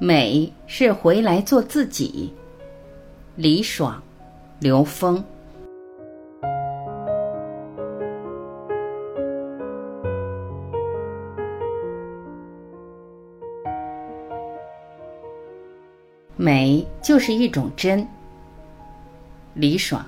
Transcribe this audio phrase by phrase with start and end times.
[0.00, 2.32] 美是回来做自己。
[3.36, 4.02] 李爽、
[4.58, 5.22] 刘峰。
[16.36, 18.06] 美就是一种真。
[19.54, 20.04] 李爽。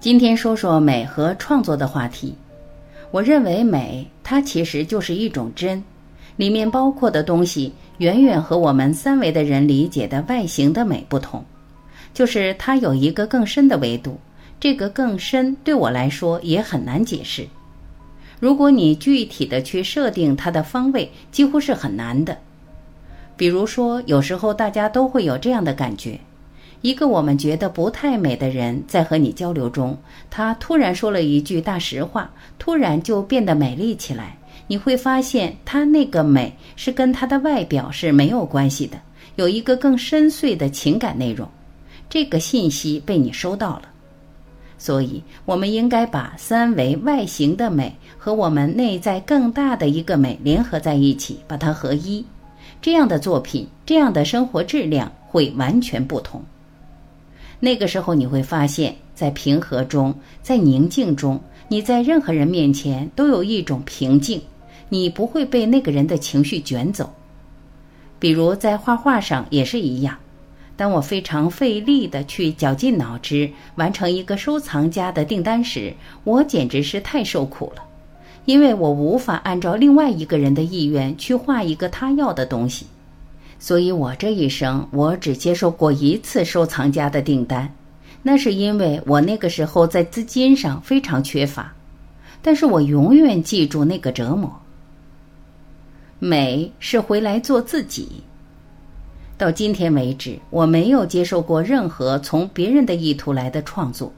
[0.00, 2.34] 今天说说美和创作的话题。
[3.10, 5.82] 我认为美，它其实就是一种真，
[6.36, 11.44] 里面包括的东西远远和我们三维的人理解的外形的美不同，
[12.14, 14.18] 就是它有一个更深的维度。
[14.60, 17.46] 这个更深对我来说也很难解释。
[18.40, 22.38] 如果你具体的去设定它的方位，几乎是很难的。
[23.36, 26.20] 比如说，有时候大家都会有这样的感觉：
[26.82, 29.98] 一个我们觉得不太美的人，在和你交流中，
[30.30, 34.37] 他突然说了一句大实话，突然就变得美丽起来。
[34.68, 38.96] 你会发现，他那个美是跟他的外表是没有关系的，
[39.34, 41.48] 有一个更深邃的情感内容。
[42.08, 43.82] 这个信息被你收到了，
[44.78, 52.24] 所以我们应该把三维外形的美和我们内在更大的一个美联合在一起，把它合一。
[52.80, 56.42] 这样的作品，这样的生活质量会完全不同。
[57.58, 64.40] 那个时候，你会发现在平和中，在宁静中，你在任何人面前都有一种平静，
[64.88, 67.12] 你不会被那个人的情绪卷走。
[68.18, 70.16] 比如在画画上也是一样，
[70.76, 75.94] 当我非常费力的去绞尽脑汁完成一个收藏家的订单时，
[76.24, 77.82] 我简直是太受苦了。
[78.44, 82.86] 因为我无法按照另外一个人的意愿去画一个他要的东西，
[83.58, 87.70] 所以我这一生我只接受过一次收藏家的订单，
[88.22, 91.70] 那是因为我那个时候在资金上非常缺乏，
[92.40, 94.50] 但是我永远记住那个折磨。
[96.18, 98.08] 美是回来做自己。
[99.36, 104.12] 到今天为止，我没有接受过任何从别人的意图来的创作，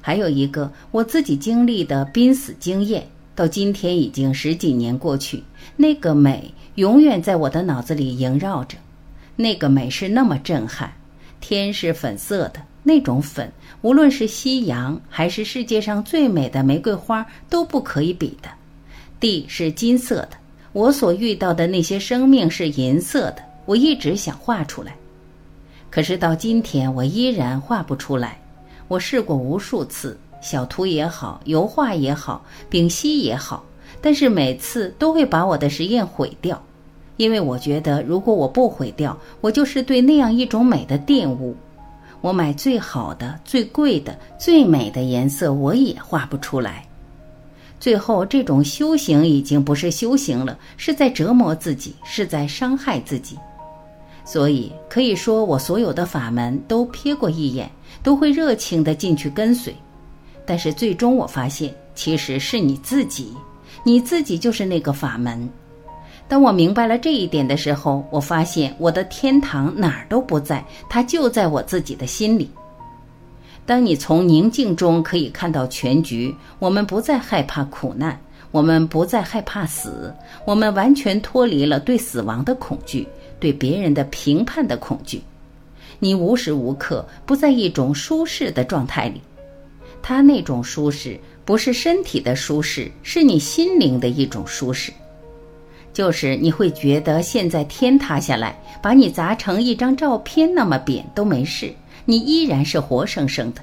[0.00, 3.06] 还有一个我自己经历的濒死经验。
[3.36, 5.44] 到今天已经十几年过去，
[5.76, 8.78] 那个美永远在我的脑子里萦绕着。
[9.36, 10.90] 那个美是那么震撼，
[11.38, 18.48] 天是粉色的，那种粉，无论是夕阳还是世界上最美的玫瑰花都不可以比的。
[19.20, 20.30] 地是金色的，
[20.76, 23.36] 我所遇到的那些生命是银色的。
[23.64, 24.94] 我一直想画出来，
[25.88, 28.38] 可是到今天我依然画不出来。
[28.86, 30.18] 我试过无数次。
[30.42, 33.64] 小图也好，油画也好，丙烯也好，
[34.02, 36.62] 但是每次都会把我的实验毁掉，
[37.16, 41.56] 因为我觉得如果我不毁掉，我就是对那样一种美的玷污。
[42.20, 46.86] 我买最好的、最贵的、最美的颜色，我也画不出来。
[47.86, 53.38] 最后，这种修行已经不是修行了，是在折磨自己，是在伤害自己。
[54.24, 57.70] 所以可以说，我所有的法门都瞥过一眼，
[58.02, 59.72] 都会热情的进去跟随。
[60.44, 63.32] 但是最终我发现，其实是你自己，
[63.84, 65.48] 你自己就是那个法门。
[66.26, 72.50] 当我明白了这一点的时候，我发现我的天堂哪儿都不在，它就在我自己的心里。
[73.66, 78.18] 当你从宁静中可以看到全局，我们不再害怕苦难，
[78.52, 83.08] 我们不再害怕死，我们完全脱离了对死亡的恐惧，
[83.40, 85.20] 对别人的评判的恐惧。
[85.98, 89.20] 你无时无刻不在一种舒适的状态里。
[90.00, 94.92] 他那种舒适不是身体的舒适，是你心灵的一种舒适。
[95.92, 101.72] 就是你会觉得现在天塌下来，把你砸成一张照片那么扁都没事，
[102.06, 103.60] 你依然是活生生的。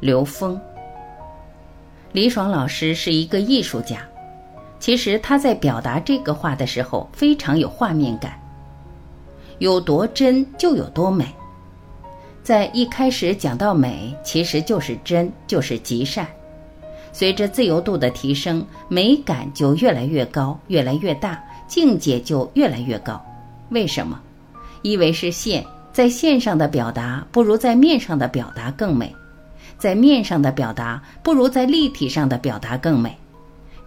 [0.00, 0.58] 刘峰，
[2.12, 3.98] 李爽老师是一个艺术家，
[4.78, 8.40] 其实他在表达这个话的时候非常有画面感，
[9.58, 11.26] 有多真就有多美。
[12.44, 16.26] 在一开始讲到美，其实就是真，就是极善。
[17.12, 23.20] 随着自由度的提升，美感就越来越高，越来越大，境界就越来越高。
[23.70, 24.20] 为什么？
[24.82, 29.14] 因为是线，在线上的表达不如在面上的表达更美，
[29.78, 33.16] 在面上的表达不如在立体上的表达更美。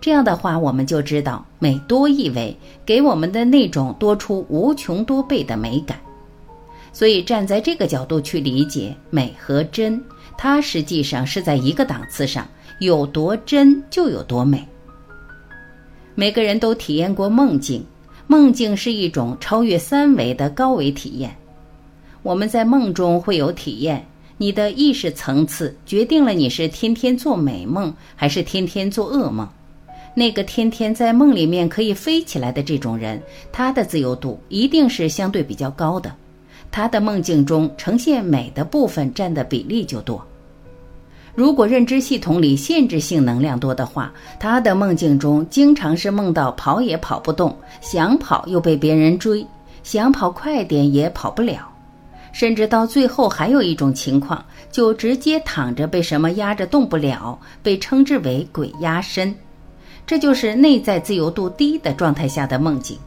[0.02, 2.56] 这样的话，我们就知道美多一维，
[2.86, 5.98] 给我们的那种多出无穷多倍的美感。
[6.94, 10.02] 所以，站在这个角度去理解美和真，
[10.38, 12.48] 它实际上是在一个档次上，
[12.80, 14.66] 有多真就有多美。
[16.14, 17.84] 每个人都体验过梦境，
[18.28, 21.36] 梦境是一种超越三维的高维体验。
[22.24, 24.06] 我们在梦中会有体验，
[24.38, 29.48] 你的意识层次决定了你是天天做美梦还是天天做噩梦。
[30.16, 36.16] 那个天天在梦里面可以飞起来的这种人，他的自由度一定是相对比较高的，
[36.72, 40.26] 他的梦境中呈现美的部分占的比例就多。
[41.36, 49.46] 如果认知系统里限制性能量多的话，他的梦境中经常是梦到跑也跑不动，想跑又被别人追，
[49.84, 51.70] 想跑快点也跑不了，
[52.32, 59.36] 甚至到最后还有一种情况，就直接躺着被什么压着动不了，被称之为鬼压身。
[60.08, 62.98] 这就是内在自由度低的状态下的梦境。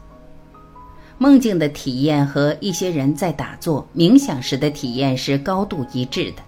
[1.17, 6.43] 梦境的体验和一些人在打坐冥想时的体验是高度一致的。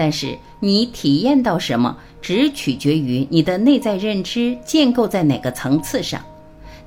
[0.00, 6.24] 但是你体验到什么，只取决于你的内在认知建构在哪个层次上，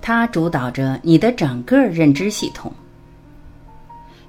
[0.01, 2.73] 它主导着你的整个认知系统。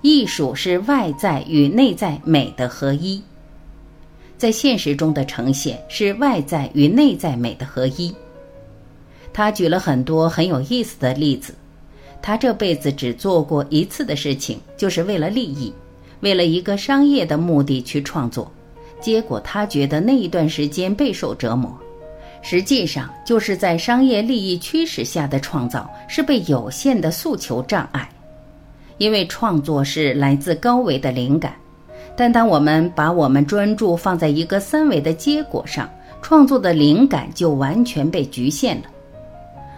[0.03, 3.23] 艺术是外在与内在美的合一，
[4.37, 8.15] 在现实中的呈现是外在与内在美的合一。
[9.33, 11.55] 他举了很多很有意思的例子，
[12.21, 15.73] 他这辈子只做过一次的事情，就是为了利益，
[16.21, 18.53] 为了一个商业的目的去创作。
[19.05, 21.71] 结果他觉得那一段时间备受折磨，
[22.41, 28.09] 实际上就是在商业利益驱使下的创造是被有限的诉求障碍。
[28.97, 31.53] 因为创作是来自高维的灵感，
[32.17, 35.87] 但当我们把我们专注放在一个三维的结果上，
[36.23, 38.85] 创作的灵感就完全被局限了。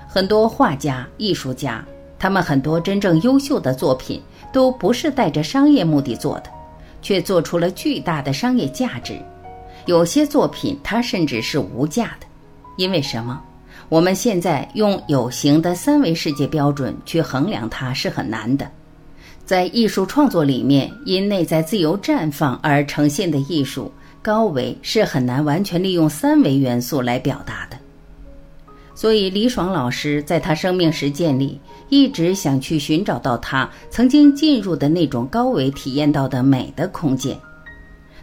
[0.06, 1.84] 很多画家、艺术家，
[2.16, 4.22] 他们很多真正优秀的作品
[4.52, 6.50] 都不是带着商业目的做的。
[7.06, 9.16] 却做出了巨大的商业价值，
[9.84, 12.26] 有些作品它甚至是无价的，
[12.76, 13.40] 因为什么？
[13.88, 18.68] 我们现在用有形的三维世界标准去衡量它是很难的。
[19.44, 27.75] 在艺术创作里面，因内在自由绽放而呈现的艺术，高维是很难完全利用三维元素来表达的。
[28.96, 31.60] 所以，李爽老师在他生命实践里
[31.90, 37.38] 一直想去寻找到他曾经进入的那种高维体验到的美的空间，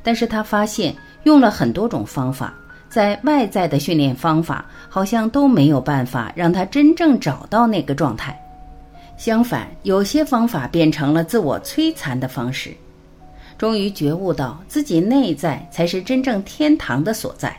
[0.02, 2.52] 但是他发现用了很多种方法，
[2.90, 8.36] 在外在的训练方法好像都没有办法让他真正找到那个状态。
[9.16, 12.76] 相反，有些方法变成了自我摧残的方式，
[13.60, 17.56] 终于觉悟到自己内在才是真正天堂的所在。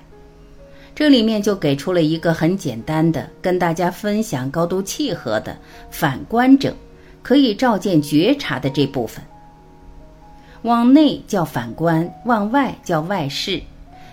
[0.94, 5.56] 这里面就给出了一个很简单的，跟大家分享高度契合的
[5.90, 6.72] 反观者，
[7.20, 9.22] 可以照见觉察的这部分。
[10.62, 13.60] 往内叫反观，往外叫外视。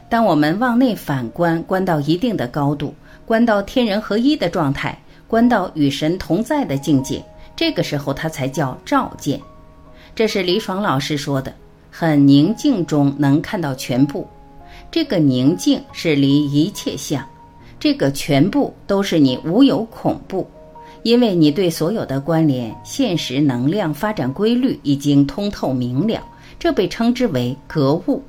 [0.10, 2.94] 当我们往内反观，观到一定的高度，
[3.26, 7.24] 观到天人合一的状态，观到与神同在的境界，
[7.56, 9.40] 这个时候它才叫照见。
[10.16, 11.54] 这是李爽老师说的，
[11.92, 14.28] 很宁静中能看到全部。
[14.92, 17.26] 这个宁静是离一切相，
[17.80, 20.46] 这个全部都是你无有恐怖，
[21.04, 26.22] 因为你对所有的关联、现实能量发展规律已经通透明了，
[26.60, 28.22] 这被称之为格物。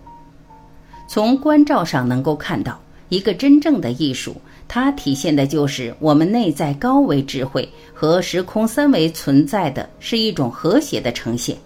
[1.08, 4.36] 从关照上能够看到，一个真正的艺术，
[4.68, 11.56] 它体现的就是我们内在高维智慧和时空三维存在的是一种和谐的呈现。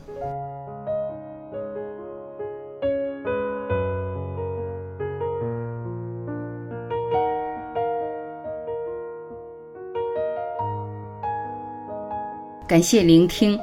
[12.68, 13.56] 感谢聆听，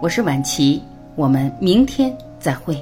[0.00, 0.80] 我是晚琪，
[1.16, 2.80] 我们明天再会。